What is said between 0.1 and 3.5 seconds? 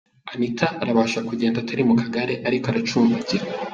Anita arabasha kugenda atari mu kagare ariko aracumbagira.